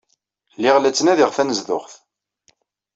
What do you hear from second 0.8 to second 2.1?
ttnadiɣ tanezduɣt.